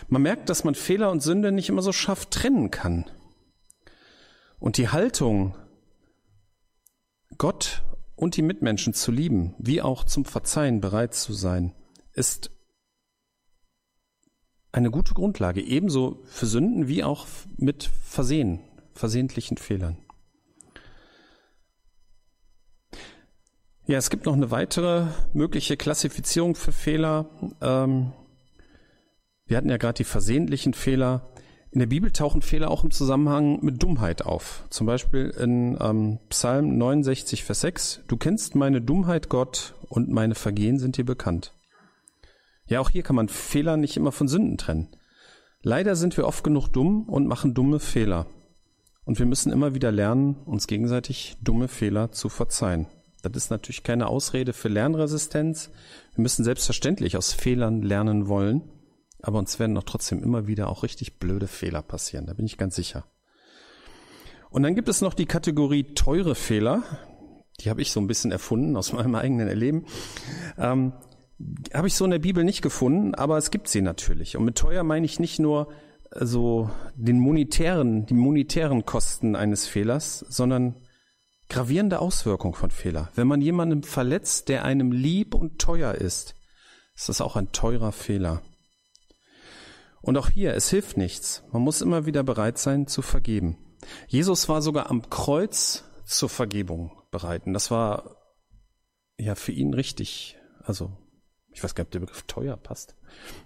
Man 0.07 0.21
merkt, 0.21 0.49
dass 0.49 0.63
man 0.63 0.73
Fehler 0.73 1.11
und 1.11 1.21
Sünde 1.21 1.51
nicht 1.51 1.67
immer 1.67 1.81
so 1.81 1.91
scharf 1.91 2.27
trennen 2.27 2.71
kann. 2.71 3.05
Und 4.59 4.77
die 4.77 4.87
Haltung, 4.87 5.55
Gott 7.37 7.83
und 8.15 8.37
die 8.37 8.41
Mitmenschen 8.41 8.93
zu 8.93 9.11
lieben, 9.11 9.55
wie 9.59 9.81
auch 9.81 10.05
zum 10.05 10.23
Verzeihen 10.23 10.79
bereit 10.79 11.13
zu 11.13 11.33
sein, 11.33 11.75
ist 12.13 12.49
eine 14.71 14.89
gute 14.89 15.13
Grundlage, 15.13 15.61
ebenso 15.61 16.21
für 16.25 16.45
Sünden 16.45 16.87
wie 16.87 17.03
auch 17.03 17.27
mit 17.57 17.83
Versehen, 17.83 18.61
versehentlichen 18.93 19.57
Fehlern. 19.57 19.97
Ja, 23.89 23.97
es 23.97 24.11
gibt 24.11 24.27
noch 24.27 24.35
eine 24.35 24.51
weitere 24.51 25.07
mögliche 25.33 25.75
Klassifizierung 25.75 26.53
für 26.53 26.71
Fehler. 26.71 27.25
Ähm, 27.59 28.11
wir 29.47 29.57
hatten 29.57 29.69
ja 29.69 29.77
gerade 29.77 29.97
die 29.97 30.03
versehentlichen 30.03 30.75
Fehler. 30.75 31.31
In 31.71 31.79
der 31.79 31.87
Bibel 31.87 32.11
tauchen 32.11 32.43
Fehler 32.43 32.69
auch 32.69 32.83
im 32.83 32.91
Zusammenhang 32.91 33.65
mit 33.65 33.81
Dummheit 33.81 34.21
auf. 34.21 34.63
Zum 34.69 34.85
Beispiel 34.85 35.31
in 35.31 35.75
ähm, 35.81 36.19
Psalm 36.29 36.77
69, 36.77 37.43
Vers 37.43 37.61
6. 37.61 38.01
Du 38.07 38.15
kennst 38.15 38.53
meine 38.53 38.79
Dummheit, 38.79 39.27
Gott, 39.27 39.73
und 39.87 40.07
meine 40.07 40.35
Vergehen 40.35 40.77
sind 40.77 40.97
dir 40.97 41.05
bekannt. 41.05 41.55
Ja, 42.67 42.81
auch 42.81 42.91
hier 42.91 43.01
kann 43.01 43.15
man 43.15 43.27
Fehler 43.27 43.75
nicht 43.75 43.97
immer 43.97 44.11
von 44.11 44.27
Sünden 44.27 44.59
trennen. 44.59 44.89
Leider 45.63 45.95
sind 45.95 46.15
wir 46.15 46.27
oft 46.27 46.43
genug 46.43 46.67
dumm 46.67 47.09
und 47.09 47.25
machen 47.25 47.55
dumme 47.55 47.79
Fehler. 47.79 48.27
Und 49.03 49.17
wir 49.17 49.25
müssen 49.25 49.51
immer 49.51 49.73
wieder 49.73 49.91
lernen, 49.91 50.35
uns 50.45 50.67
gegenseitig 50.67 51.37
dumme 51.41 51.67
Fehler 51.67 52.11
zu 52.11 52.29
verzeihen. 52.29 52.85
Das 53.21 53.31
ist 53.35 53.49
natürlich 53.49 53.83
keine 53.83 54.07
Ausrede 54.07 54.53
für 54.53 54.69
Lernresistenz. 54.69 55.71
Wir 56.15 56.21
müssen 56.21 56.43
selbstverständlich 56.43 57.17
aus 57.17 57.33
Fehlern 57.33 57.81
lernen 57.81 58.27
wollen, 58.27 58.63
aber 59.21 59.39
uns 59.39 59.59
werden 59.59 59.75
doch 59.75 59.83
trotzdem 59.83 60.23
immer 60.23 60.47
wieder 60.47 60.69
auch 60.69 60.83
richtig 60.83 61.19
blöde 61.19 61.47
Fehler 61.47 61.81
passieren, 61.81 62.25
da 62.25 62.33
bin 62.33 62.45
ich 62.45 62.57
ganz 62.57 62.75
sicher. 62.75 63.05
Und 64.49 64.63
dann 64.63 64.75
gibt 64.75 64.89
es 64.89 65.01
noch 65.01 65.13
die 65.13 65.27
Kategorie 65.27 65.93
teure 65.93 66.33
Fehler. 66.33 66.83
Die 67.59 67.69
habe 67.69 67.81
ich 67.81 67.91
so 67.91 67.99
ein 67.99 68.07
bisschen 68.07 68.31
erfunden 68.31 68.75
aus 68.77 68.93
meinem 68.93 69.15
eigenen 69.15 69.47
Erleben. 69.47 69.85
Ähm, 70.57 70.93
habe 71.73 71.87
ich 71.87 71.93
so 71.93 72.05
in 72.05 72.11
der 72.11 72.19
Bibel 72.19 72.43
nicht 72.43 72.61
gefunden, 72.61 73.15
aber 73.15 73.37
es 73.37 73.51
gibt 73.51 73.67
sie 73.67 73.81
natürlich. 73.81 74.37
Und 74.37 74.45
mit 74.45 74.57
teuer 74.57 74.83
meine 74.83 75.05
ich 75.05 75.19
nicht 75.19 75.39
nur 75.39 75.71
äh, 76.11 76.25
so 76.25 76.69
den 76.95 77.19
monetären, 77.19 78.05
die 78.05 78.13
monetären 78.13 78.85
Kosten 78.85 79.35
eines 79.35 79.67
Fehlers, 79.67 80.25
sondern 80.29 80.75
gravierende 81.49 81.99
Auswirkungen 81.99 82.53
von 82.53 82.71
Fehler. 82.71 83.09
Wenn 83.15 83.27
man 83.27 83.41
jemanden 83.41 83.83
verletzt, 83.83 84.49
der 84.49 84.63
einem 84.63 84.91
lieb 84.91 85.33
und 85.33 85.59
teuer 85.59 85.95
ist, 85.95 86.35
ist 86.95 87.09
das 87.09 87.21
auch 87.21 87.35
ein 87.35 87.51
teurer 87.51 87.91
Fehler. 87.91 88.41
Und 90.01 90.17
auch 90.17 90.29
hier, 90.29 90.53
es 90.53 90.69
hilft 90.69 90.95
nichts. 90.95 91.43
Man 91.51 91.61
muss 91.61 91.81
immer 91.81 92.05
wieder 92.05 92.23
bereit 92.23 92.57
sein 92.57 92.87
zu 92.87 93.01
vergeben. 93.01 93.57
Jesus 94.07 94.47
war 94.47 94.61
sogar 94.61 94.89
am 94.89 95.09
Kreuz 95.09 95.83
zur 96.05 96.29
Vergebung 96.29 96.91
bereit. 97.11 97.45
Und 97.45 97.53
das 97.53 97.71
war 97.71 98.15
ja 99.17 99.35
für 99.35 99.51
ihn 99.51 99.73
richtig. 99.73 100.37
Also 100.63 100.91
ich 101.51 101.63
weiß 101.63 101.75
gar 101.75 101.83
nicht, 101.83 101.87
ob 101.87 101.91
der 101.91 101.99
Begriff 101.99 102.23
teuer 102.23 102.55
passt. 102.57 102.95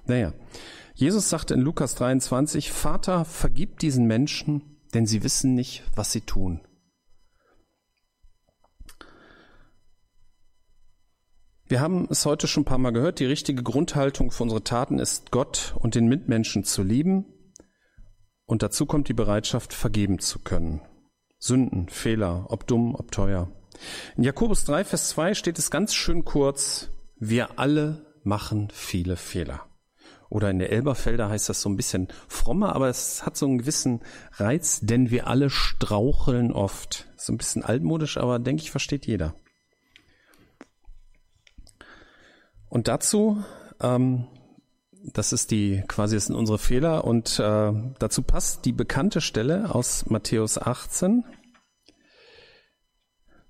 Naja, 0.05 0.33
Jesus 0.93 1.29
sagte 1.29 1.53
in 1.53 1.61
Lukas 1.61 1.95
23, 1.95 2.71
Vater, 2.71 3.25
vergib 3.25 3.79
diesen 3.79 4.05
Menschen, 4.05 4.79
denn 4.93 5.07
sie 5.07 5.23
wissen 5.23 5.55
nicht, 5.55 5.83
was 5.95 6.11
sie 6.11 6.21
tun. 6.21 6.61
Wir 11.73 11.81
haben 11.81 12.07
es 12.11 12.27
heute 12.27 12.45
schon 12.45 12.61
ein 12.61 12.65
paar 12.65 12.77
Mal 12.77 12.91
gehört, 12.91 13.17
die 13.17 13.25
richtige 13.25 13.63
Grundhaltung 13.63 14.29
für 14.29 14.43
unsere 14.43 14.63
Taten 14.63 14.99
ist, 14.99 15.31
Gott 15.31 15.73
und 15.79 15.95
den 15.95 16.05
Mitmenschen 16.05 16.63
zu 16.63 16.83
lieben. 16.83 17.25
Und 18.45 18.61
dazu 18.61 18.85
kommt 18.85 19.09
die 19.09 19.15
Bereitschaft, 19.15 19.73
vergeben 19.73 20.19
zu 20.19 20.37
können. 20.37 20.81
Sünden, 21.39 21.89
Fehler, 21.89 22.45
ob 22.49 22.67
dumm, 22.67 22.93
ob 22.93 23.11
teuer. 23.11 23.49
In 24.15 24.21
Jakobus 24.21 24.65
3, 24.65 24.83
Vers 24.83 25.09
2 25.09 25.33
steht 25.33 25.57
es 25.57 25.71
ganz 25.71 25.95
schön 25.95 26.25
kurz, 26.25 26.91
wir 27.15 27.57
alle 27.57 28.05
machen 28.23 28.67
viele 28.71 29.15
Fehler. 29.15 29.61
Oder 30.29 30.51
in 30.51 30.59
der 30.59 30.71
Elberfelder 30.71 31.27
heißt 31.27 31.49
das 31.49 31.59
so 31.59 31.69
ein 31.69 31.75
bisschen 31.75 32.07
frommer, 32.27 32.75
aber 32.75 32.87
es 32.87 33.25
hat 33.25 33.35
so 33.35 33.47
einen 33.47 33.57
gewissen 33.57 34.01
Reiz, 34.33 34.81
denn 34.81 35.09
wir 35.09 35.25
alle 35.25 35.49
straucheln 35.49 36.51
oft. 36.51 37.07
So 37.17 37.33
ein 37.33 37.37
bisschen 37.37 37.63
altmodisch, 37.63 38.17
aber 38.17 38.37
denke 38.37 38.61
ich, 38.61 38.69
versteht 38.69 39.07
jeder. 39.07 39.33
Und 42.73 42.87
dazu, 42.87 43.37
ähm, 43.81 44.25
das 45.13 45.31
ist 45.31 45.51
die, 45.51 45.83
quasi 45.87 46.15
das 46.15 46.25
sind 46.25 46.35
unsere 46.35 46.57
Fehler 46.57 47.03
und 47.03 47.37
äh, 47.37 47.71
dazu 47.99 48.23
passt 48.23 48.65
die 48.65 48.71
bekannte 48.71 49.21
Stelle 49.21 49.75
aus 49.75 50.09
Matthäus 50.09 50.57
18, 50.57 51.23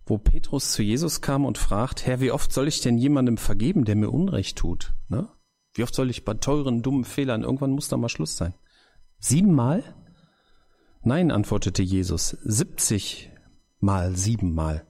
wo 0.05 0.17
Petrus 0.17 0.73
zu 0.73 0.83
Jesus 0.83 1.21
kam 1.21 1.45
und 1.45 1.57
fragt, 1.57 2.05
Herr, 2.05 2.19
wie 2.19 2.31
oft 2.31 2.51
soll 2.51 2.67
ich 2.67 2.81
denn 2.81 2.97
jemandem 2.97 3.37
vergeben, 3.37 3.85
der 3.85 3.95
mir 3.95 4.09
Unrecht 4.09 4.57
tut? 4.57 4.93
Ne? 5.07 5.29
Wie 5.73 5.83
oft 5.83 5.95
soll 5.95 6.09
ich 6.09 6.25
bei 6.25 6.33
teuren, 6.33 6.81
dummen 6.81 7.05
Fehlern, 7.05 7.43
irgendwann 7.43 7.71
muss 7.71 7.87
da 7.87 7.95
mal 7.95 8.09
Schluss 8.09 8.35
sein. 8.35 8.55
Siebenmal? 9.19 9.85
Nein, 11.01 11.31
antwortete 11.31 11.81
Jesus, 11.81 12.35
siebzig 12.43 13.31
mal 13.79 14.17
siebenmal. 14.17 14.85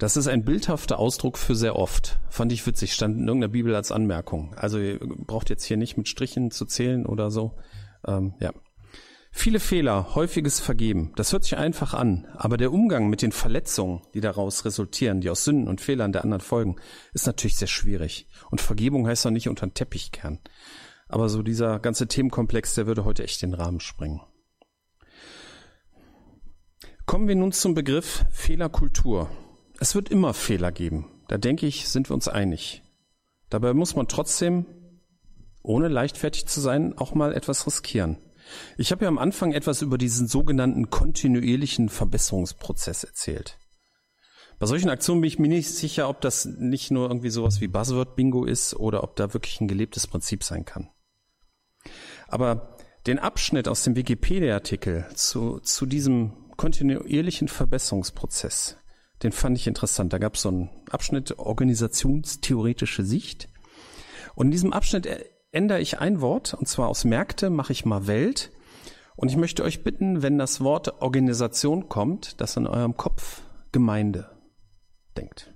Das 0.00 0.16
ist 0.16 0.28
ein 0.28 0.46
bildhafter 0.46 0.98
Ausdruck 0.98 1.36
für 1.36 1.54
sehr 1.54 1.76
oft. 1.76 2.18
Fand 2.30 2.52
ich 2.52 2.66
witzig, 2.66 2.94
stand 2.94 3.18
in 3.18 3.28
irgendeiner 3.28 3.52
Bibel 3.52 3.74
als 3.74 3.92
Anmerkung. 3.92 4.54
Also 4.54 4.78
ihr 4.78 4.98
braucht 4.98 5.50
jetzt 5.50 5.64
hier 5.64 5.76
nicht 5.76 5.98
mit 5.98 6.08
Strichen 6.08 6.50
zu 6.50 6.64
zählen 6.64 7.04
oder 7.04 7.30
so. 7.30 7.58
Ähm, 8.06 8.32
ja. 8.40 8.54
Viele 9.30 9.60
Fehler, 9.60 10.14
häufiges 10.14 10.58
Vergeben, 10.58 11.12
das 11.16 11.32
hört 11.34 11.44
sich 11.44 11.58
einfach 11.58 11.92
an, 11.92 12.26
aber 12.32 12.56
der 12.56 12.72
Umgang 12.72 13.10
mit 13.10 13.20
den 13.20 13.30
Verletzungen, 13.30 14.00
die 14.14 14.22
daraus 14.22 14.64
resultieren, 14.64 15.20
die 15.20 15.28
aus 15.28 15.44
Sünden 15.44 15.68
und 15.68 15.82
Fehlern 15.82 16.12
der 16.12 16.24
anderen 16.24 16.40
folgen, 16.40 16.76
ist 17.12 17.26
natürlich 17.26 17.56
sehr 17.56 17.68
schwierig. 17.68 18.26
Und 18.50 18.62
Vergebung 18.62 19.06
heißt 19.06 19.26
doch 19.26 19.30
nicht 19.30 19.50
unter 19.50 19.66
den 19.66 19.74
Teppich 19.74 20.12
kehren. 20.12 20.40
Aber 21.08 21.28
so 21.28 21.42
dieser 21.42 21.78
ganze 21.78 22.08
Themenkomplex, 22.08 22.74
der 22.74 22.86
würde 22.86 23.04
heute 23.04 23.22
echt 23.22 23.42
den 23.42 23.52
Rahmen 23.52 23.80
sprengen. 23.80 24.22
Kommen 27.04 27.28
wir 27.28 27.36
nun 27.36 27.52
zum 27.52 27.74
Begriff 27.74 28.24
Fehlerkultur. 28.30 29.28
Es 29.82 29.94
wird 29.94 30.10
immer 30.10 30.34
Fehler 30.34 30.72
geben. 30.72 31.06
Da 31.26 31.38
denke 31.38 31.66
ich, 31.66 31.88
sind 31.88 32.10
wir 32.10 32.14
uns 32.14 32.28
einig. 32.28 32.82
Dabei 33.48 33.72
muss 33.72 33.96
man 33.96 34.08
trotzdem, 34.08 34.66
ohne 35.62 35.88
leichtfertig 35.88 36.46
zu 36.46 36.60
sein, 36.60 36.98
auch 36.98 37.14
mal 37.14 37.32
etwas 37.32 37.66
riskieren. 37.66 38.18
Ich 38.76 38.92
habe 38.92 39.04
ja 39.04 39.08
am 39.08 39.16
Anfang 39.16 39.52
etwas 39.52 39.80
über 39.80 39.96
diesen 39.96 40.28
sogenannten 40.28 40.90
kontinuierlichen 40.90 41.88
Verbesserungsprozess 41.88 43.04
erzählt. 43.04 43.56
Bei 44.58 44.66
solchen 44.66 44.90
Aktionen 44.90 45.22
bin 45.22 45.28
ich 45.28 45.38
mir 45.38 45.48
nicht 45.48 45.70
sicher, 45.70 46.10
ob 46.10 46.20
das 46.20 46.44
nicht 46.44 46.90
nur 46.90 47.08
irgendwie 47.08 47.30
sowas 47.30 47.62
wie 47.62 47.68
Buzzword-Bingo 47.68 48.44
ist 48.44 48.74
oder 48.74 49.02
ob 49.02 49.16
da 49.16 49.32
wirklich 49.32 49.62
ein 49.62 49.68
gelebtes 49.68 50.06
Prinzip 50.06 50.44
sein 50.44 50.66
kann. 50.66 50.90
Aber 52.28 52.76
den 53.06 53.18
Abschnitt 53.18 53.66
aus 53.66 53.82
dem 53.84 53.96
Wikipedia-Artikel 53.96 55.06
zu, 55.14 55.58
zu 55.60 55.86
diesem 55.86 56.50
kontinuierlichen 56.58 57.48
Verbesserungsprozess, 57.48 58.76
den 59.22 59.32
fand 59.32 59.58
ich 59.58 59.66
interessant. 59.66 60.12
Da 60.12 60.18
gab 60.18 60.34
es 60.34 60.42
so 60.42 60.48
einen 60.48 60.70
Abschnitt 60.90 61.38
organisationstheoretische 61.38 63.04
Sicht. 63.04 63.48
Und 64.34 64.46
in 64.46 64.52
diesem 64.52 64.72
Abschnitt 64.72 65.08
ändere 65.52 65.80
ich 65.80 65.98
ein 65.98 66.20
Wort, 66.20 66.54
und 66.54 66.68
zwar 66.68 66.88
aus 66.88 67.04
Märkte 67.04 67.50
mache 67.50 67.72
ich 67.72 67.84
mal 67.84 68.06
Welt. 68.06 68.50
Und 69.16 69.30
ich 69.30 69.36
möchte 69.36 69.62
euch 69.62 69.82
bitten, 69.82 70.22
wenn 70.22 70.38
das 70.38 70.62
Wort 70.62 71.02
Organisation 71.02 71.88
kommt, 71.88 72.40
dass 72.40 72.56
in 72.56 72.66
eurem 72.66 72.96
Kopf 72.96 73.42
Gemeinde 73.72 74.30
denkt. 75.16 75.52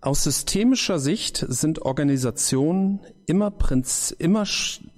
Aus 0.00 0.24
systemischer 0.24 0.98
Sicht 0.98 1.44
sind 1.48 1.82
Organisationen 1.82 3.00
immer, 3.26 3.52
immer 4.18 4.46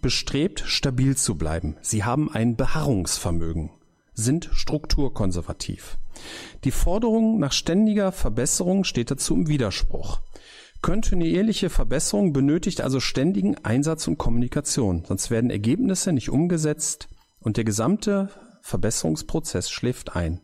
bestrebt, 0.02 0.60
stabil 0.66 1.16
zu 1.16 1.36
bleiben. 1.36 1.76
Sie 1.80 2.04
haben 2.04 2.30
ein 2.30 2.56
Beharrungsvermögen, 2.56 3.70
sind 4.18 4.50
strukturkonservativ. 4.52 5.96
Die 6.64 6.70
Forderung 6.72 7.38
nach 7.38 7.52
ständiger 7.52 8.12
Verbesserung 8.12 8.84
steht 8.84 9.10
dazu 9.10 9.34
im 9.34 9.48
Widerspruch. 9.48 10.20
Kontinuierliche 10.82 11.70
Verbesserung 11.70 12.32
benötigt 12.32 12.80
also 12.80 13.00
ständigen 13.00 13.56
Einsatz 13.64 14.06
und 14.08 14.18
Kommunikation, 14.18 15.04
sonst 15.06 15.30
werden 15.30 15.50
Ergebnisse 15.50 16.12
nicht 16.12 16.30
umgesetzt 16.30 17.08
und 17.40 17.56
der 17.56 17.64
gesamte 17.64 18.28
Verbesserungsprozess 18.62 19.70
schläft 19.70 20.14
ein. 20.14 20.40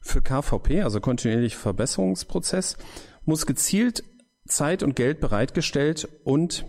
Für 0.00 0.22
KVP, 0.22 0.82
also 0.82 1.00
kontinuierlicher 1.00 1.58
Verbesserungsprozess, 1.58 2.76
muss 3.24 3.46
gezielt 3.46 4.02
Zeit 4.46 4.82
und 4.82 4.96
Geld 4.96 5.20
bereitgestellt 5.20 6.08
und 6.24 6.64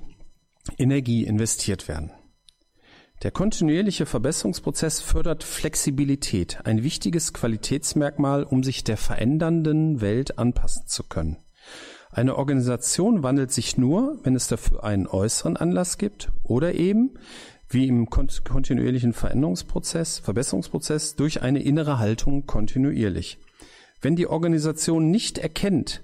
Energie 0.77 1.23
investiert 1.23 1.87
werden. 1.87 2.11
Der 3.21 3.31
kontinuierliche 3.31 4.05
Verbesserungsprozess 4.05 4.99
fördert 4.99 5.43
Flexibilität, 5.43 6.65
ein 6.65 6.83
wichtiges 6.83 7.31
Qualitätsmerkmal, 7.31 8.43
um 8.43 8.63
sich 8.63 8.83
der 8.83 8.97
verändernden 8.97 10.01
Welt 10.01 10.37
anpassen 10.37 10.87
zu 10.87 11.03
können. 11.03 11.37
Eine 12.11 12.37
Organisation 12.37 13.23
wandelt 13.23 13.51
sich 13.51 13.77
nur, 13.77 14.19
wenn 14.23 14.35
es 14.35 14.47
dafür 14.47 14.83
einen 14.83 15.07
äußeren 15.07 15.57
Anlass 15.57 15.97
gibt 15.97 16.31
oder 16.43 16.75
eben, 16.75 17.17
wie 17.69 17.87
im 17.87 18.09
kontinuierlichen 18.09 19.13
Veränderungsprozess, 19.13 20.19
Verbesserungsprozess, 20.19 21.15
durch 21.15 21.41
eine 21.41 21.63
innere 21.63 21.97
Haltung 21.97 22.45
kontinuierlich. 22.45 23.39
Wenn 24.01 24.15
die 24.15 24.27
Organisation 24.27 25.09
nicht 25.09 25.37
erkennt, 25.37 26.01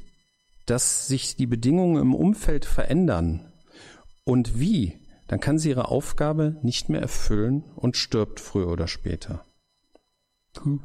dass 0.66 1.08
sich 1.08 1.36
die 1.36 1.48
Bedingungen 1.48 2.02
im 2.02 2.16
Umfeld 2.16 2.66
verändern 2.66 3.52
und 4.24 4.60
wie, 4.60 5.00
dann 5.30 5.40
kann 5.40 5.60
sie 5.60 5.70
ihre 5.70 5.90
Aufgabe 5.90 6.58
nicht 6.64 6.90
mehr 6.90 7.02
erfüllen 7.02 7.64
und 7.76 7.96
stirbt 7.96 8.40
früher 8.40 8.68
oder 8.68 8.88
später. 8.88 9.46
Hm. 10.64 10.82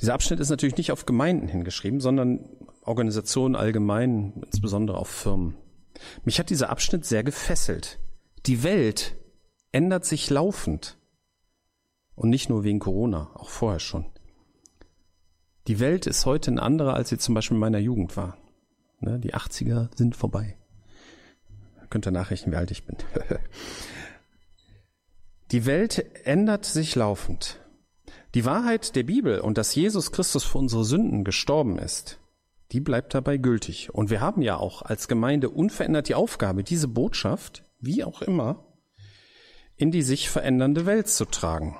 Dieser 0.00 0.14
Abschnitt 0.14 0.38
ist 0.38 0.48
natürlich 0.48 0.76
nicht 0.76 0.92
auf 0.92 1.04
Gemeinden 1.04 1.48
hingeschrieben, 1.48 2.00
sondern 2.00 2.48
Organisationen 2.82 3.56
allgemein, 3.56 4.44
insbesondere 4.46 4.96
auf 4.96 5.08
Firmen. 5.08 5.56
Mich 6.24 6.38
hat 6.38 6.50
dieser 6.50 6.70
Abschnitt 6.70 7.04
sehr 7.04 7.24
gefesselt. 7.24 7.98
Die 8.46 8.62
Welt 8.62 9.16
ändert 9.72 10.04
sich 10.04 10.30
laufend. 10.30 10.98
Und 12.14 12.30
nicht 12.30 12.48
nur 12.48 12.62
wegen 12.62 12.78
Corona, 12.78 13.30
auch 13.34 13.50
vorher 13.50 13.80
schon. 13.80 14.06
Die 15.66 15.80
Welt 15.80 16.06
ist 16.06 16.26
heute 16.26 16.52
eine 16.52 16.62
andere, 16.62 16.94
als 16.94 17.08
sie 17.08 17.18
zum 17.18 17.34
Beispiel 17.34 17.56
in 17.56 17.60
meiner 17.60 17.78
Jugend 17.78 18.16
war. 18.16 18.38
Ne, 19.00 19.18
die 19.18 19.34
80er 19.34 19.88
sind 19.96 20.14
vorbei. 20.14 20.57
Könnt 21.90 22.06
ihr 22.06 22.12
nachrichten, 22.12 22.52
wie 22.52 22.56
alt 22.56 22.70
ich 22.70 22.84
bin. 22.84 22.96
die 25.50 25.66
Welt 25.66 26.04
ändert 26.24 26.64
sich 26.64 26.94
laufend. 26.94 27.60
Die 28.34 28.44
Wahrheit 28.44 28.94
der 28.94 29.04
Bibel 29.04 29.40
und 29.40 29.56
dass 29.56 29.74
Jesus 29.74 30.12
Christus 30.12 30.44
für 30.44 30.58
unsere 30.58 30.84
Sünden 30.84 31.24
gestorben 31.24 31.78
ist, 31.78 32.20
die 32.72 32.80
bleibt 32.80 33.14
dabei 33.14 33.38
gültig. 33.38 33.94
Und 33.94 34.10
wir 34.10 34.20
haben 34.20 34.42
ja 34.42 34.56
auch 34.56 34.82
als 34.82 35.08
Gemeinde 35.08 35.48
unverändert 35.48 36.08
die 36.08 36.14
Aufgabe, 36.14 36.62
diese 36.62 36.88
Botschaft, 36.88 37.64
wie 37.80 38.04
auch 38.04 38.20
immer, 38.20 38.66
in 39.76 39.90
die 39.90 40.02
sich 40.02 40.28
verändernde 40.28 40.84
Welt 40.84 41.08
zu 41.08 41.24
tragen. 41.24 41.78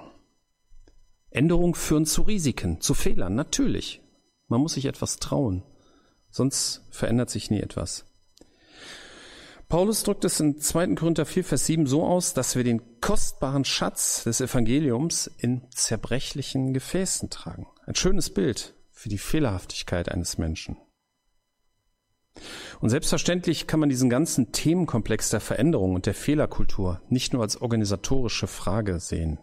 Änderungen 1.31 1.75
führen 1.75 2.07
zu 2.07 2.23
Risiken, 2.23 2.81
zu 2.81 2.95
Fehlern, 2.95 3.35
natürlich. 3.35 4.01
Man 4.47 4.63
muss 4.63 4.75
sich 4.75 4.87
etwas 4.87 5.19
trauen, 5.19 5.63
sonst 6.31 6.87
verändert 6.91 7.29
sich 7.29 7.51
nie 7.51 7.61
etwas. 7.61 8.07
Paulus 9.69 10.03
drückt 10.03 10.25
es 10.25 10.41
in 10.41 10.59
2. 10.59 10.95
Korinther 10.95 11.27
4, 11.27 11.45
Vers 11.45 11.67
7 11.67 11.87
so 11.87 12.03
aus, 12.03 12.33
dass 12.33 12.57
wir 12.57 12.65
den 12.65 13.01
kostbaren 13.03 13.67
Schatz 13.67 14.25
des 14.25 14.41
Evangeliums 14.41 15.27
in 15.27 15.61
zerbrechlichen 15.71 16.73
Gefäßen 16.73 17.29
tragen. 17.29 17.67
Ein 17.85 17.95
schönes 17.95 18.31
Bild 18.31 18.75
für 18.93 19.11
die 19.11 19.19
Fehlerhaftigkeit 19.19 20.11
eines 20.11 20.39
Menschen. 20.39 20.79
Und 22.81 22.89
selbstverständlich 22.89 23.67
kann 23.67 23.81
man 23.81 23.91
diesen 23.91 24.09
ganzen 24.09 24.53
Themenkomplex 24.53 25.29
der 25.31 25.41
Veränderung 25.41 25.95
und 25.95 26.07
der 26.07 26.15
Fehlerkultur 26.15 27.03
nicht 27.11 27.35
nur 27.35 27.43
als 27.43 27.61
organisatorische 27.61 28.47
Frage 28.47 29.01
sehen. 29.01 29.39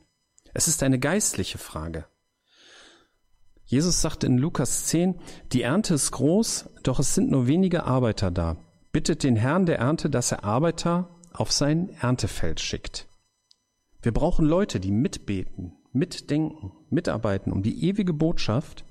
Es 0.56 0.68
ist 0.68 0.82
eine 0.82 0.98
geistliche 0.98 1.60
Frage. 1.60 2.08
Jesus 3.66 4.02
sagt 4.02 4.24
in 4.24 4.40
Lukas 4.40 4.88
10, 4.88 5.20
die 5.52 5.62
Ernte 5.62 5.94
ist 5.96 6.12
groß, 6.12 6.70
doch 6.82 6.98
es 6.98 7.14
sind 7.14 7.30
nur 7.30 7.46
wenige 7.46 7.84
Arbeiter 7.84 8.32
da. 8.32 8.58
Bittet 8.96 9.24
den 9.24 9.36
Herrn 9.36 9.66
der 9.66 9.80
Ernte, 9.80 10.10
dass 10.10 10.32
er 10.32 10.46
Arbeiter 10.46 11.10
auf 11.34 11.52
sein 11.52 11.90
Erntefeld 12.00 12.62
schickt. 12.62 13.10
Wir 14.02 14.14
brauchen 14.14 14.46
Leute, 14.46 14.80
die 14.80 14.92
mitbeten, 14.92 15.74
mitdenken, 15.92 16.72
mitarbeiten, 16.90 17.52
um 17.52 17.62
die 17.62 17.90
ewige 17.90 18.14
Botschaft 18.14 18.86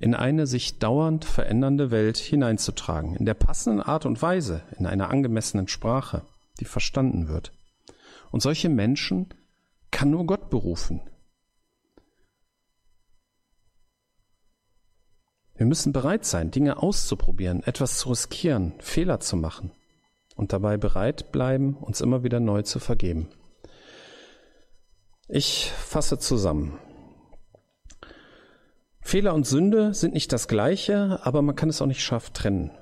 in 0.00 0.16
eine 0.16 0.48
sich 0.48 0.80
dauernd 0.80 1.24
verändernde 1.24 1.92
Welt 1.92 2.16
hineinzutragen, 2.16 3.14
in 3.14 3.24
der 3.24 3.34
passenden 3.34 3.80
Art 3.80 4.04
und 4.04 4.20
Weise, 4.20 4.62
in 4.80 4.84
einer 4.84 5.10
angemessenen 5.10 5.68
Sprache, 5.68 6.22
die 6.58 6.64
verstanden 6.64 7.28
wird. 7.28 7.52
Und 8.32 8.42
solche 8.42 8.68
Menschen 8.68 9.28
kann 9.92 10.10
nur 10.10 10.26
Gott 10.26 10.50
berufen. 10.50 11.00
Wir 15.56 15.66
müssen 15.66 15.92
bereit 15.92 16.24
sein, 16.24 16.50
Dinge 16.50 16.82
auszuprobieren, 16.82 17.62
etwas 17.62 17.98
zu 17.98 18.08
riskieren, 18.08 18.74
Fehler 18.80 19.20
zu 19.20 19.36
machen 19.36 19.70
und 20.34 20.52
dabei 20.52 20.76
bereit 20.76 21.30
bleiben, 21.30 21.76
uns 21.76 22.00
immer 22.00 22.24
wieder 22.24 22.40
neu 22.40 22.62
zu 22.62 22.80
vergeben. 22.80 23.28
Ich 25.28 25.70
fasse 25.70 26.18
zusammen. 26.18 26.78
Fehler 29.00 29.34
und 29.34 29.46
Sünde 29.46 29.94
sind 29.94 30.14
nicht 30.14 30.32
das 30.32 30.48
gleiche, 30.48 31.20
aber 31.24 31.40
man 31.42 31.54
kann 31.54 31.68
es 31.68 31.80
auch 31.80 31.86
nicht 31.86 32.02
scharf 32.02 32.30
trennen. 32.30 32.72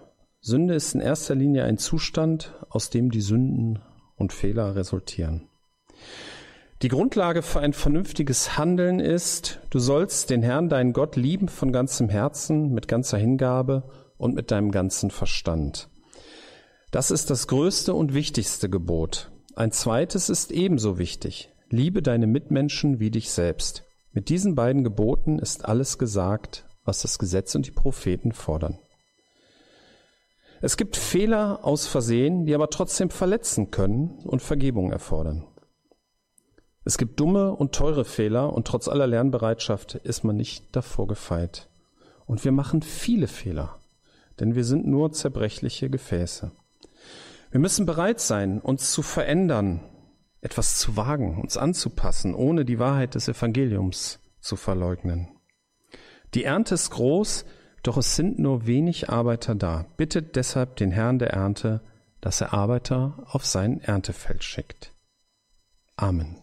Sünde 0.41 0.75
ist 0.75 0.95
in 0.95 1.01
erster 1.01 1.35
Linie 1.35 1.65
ein 1.65 1.79
Zustand, 1.79 2.55
aus 2.71 2.91
dem 2.91 3.11
die 3.11 3.21
Sünden 3.21 3.81
und 4.17 4.33
Fehler 4.33 4.75
resultieren. 4.75 5.49
Die 6.83 6.89
Grundlage 6.89 7.43
für 7.43 7.61
ein 7.61 7.75
vernünftiges 7.75 8.59
Handeln 8.59 8.99
ist, 8.99 9.61
du 9.71 9.79
sollst 9.79 10.31
den 10.31 10.43
Herrn, 10.43 10.69
deinen 10.69 10.93
Gott, 10.93 11.15
lieben 11.15 11.47
von 11.47 11.71
ganzem 11.71 12.09
Herzen, 12.09 12.73
mit 12.73 12.89
ganzer 12.89 13.19
Hingabe 13.19 13.85
und 14.19 14.35
mit 14.35 14.51
deinem 14.51 14.73
ganzen 14.73 15.13
Verstand. 15.13 15.89
Das 16.91 17.13
ist 17.13 17.31
das 17.31 17.47
größte 17.47 17.95
und 17.95 18.15
wichtigste 18.15 18.69
Gebot. 18.69 19.31
Ein 19.55 19.71
zweites 19.71 20.29
ist 20.29 20.51
ebenso 20.51 20.99
wichtig. 20.99 21.51
Liebe 21.71 22.03
deine 22.03 22.27
Mitmenschen 22.27 22.99
wie 22.99 23.13
dich 23.13 23.31
selbst. 23.31 23.85
Mit 24.11 24.29
diesen 24.29 24.57
beiden 24.57 24.83
Geboten 24.83 25.39
ist 25.39 25.65
alles 25.65 25.99
gesagt, 25.99 26.67
was 26.85 27.03
das 27.03 27.21
Gesetz 27.21 27.55
und 27.55 27.65
die 27.65 27.71
Propheten 27.71 28.33
fordern. 28.33 28.81
Es 30.61 30.77
gibt 30.77 30.97
Fehler 30.97 31.61
aus 31.63 31.87
Versehen, 31.87 32.45
die 32.45 32.57
aber 32.57 32.71
trotzdem 32.71 33.11
verletzen 33.11 33.71
können 33.71 34.19
und 34.25 34.43
Vergebung 34.43 34.91
erfordern. 34.91 35.47
Es 36.85 36.99
gibt 36.99 37.21
dumme 37.21 37.53
und 37.53 37.75
teure 37.75 38.05
Fehler 38.05 38.53
und 38.53 38.67
trotz 38.67 38.89
aller 38.89 39.07
Lernbereitschaft 39.07 39.95
ist 39.95 40.25
man 40.25 40.37
nicht 40.37 40.65
davor 40.75 41.07
gefeit. 41.07 41.69
Und 42.27 42.45
wir 42.45 42.53
machen 42.53 42.83
viele 42.83 43.29
Fehler, 43.29 43.79
denn 44.41 44.55
wir 44.55 44.65
sind 44.65 44.87
nur 44.87 45.13
zerbrechliche 45.13 45.91
Gefäße. 45.91 46.51
Wir 47.51 47.61
müssen 47.61 47.87
bereit 47.87 48.21
sein, 48.21 48.61
uns 48.61 48.93
zu 48.93 49.03
verändern, 49.03 49.81
etwas 50.41 50.79
zu 50.79 50.97
wagen, 50.97 51.41
uns 51.41 51.57
anzupassen, 51.57 52.35
ohne 52.35 52.65
die 52.65 52.79
Wahrheit 52.79 53.15
des 53.15 53.29
Evangeliums 53.29 54.19
zu 54.41 54.57
verleugnen. 54.57 55.29
Die 56.35 56.45
Ernte 56.45 56.75
ist 56.75 56.91
groß, 56.91 57.45
doch 57.83 57.97
es 57.97 58.17
sind 58.17 58.39
nur 58.39 58.67
wenig 58.67 59.11
Arbeiter 59.11 59.55
da. 59.55 59.87
Bittet 59.97 60.35
deshalb 60.35 60.77
den 60.77 60.91
Herrn 60.91 61.19
der 61.19 61.31
Ernte, 61.31 61.81
dass 62.21 62.41
er 62.41 62.55
Arbeiter 62.55 63.25
auf 63.27 63.45
sein 63.45 63.81
Erntefeld 63.81 64.43
schickt. 64.43 64.95
Amen. 65.97 66.42